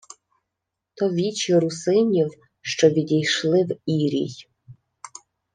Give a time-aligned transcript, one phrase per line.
[0.97, 2.27] —То вічі русинів,
[2.61, 4.31] що відійшли в ірій.